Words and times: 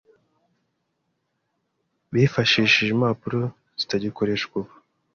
bifashishije 2.11 2.89
impapuro 2.95 3.39
zitagikoreshwa 3.79 4.53
ubu 4.61 4.73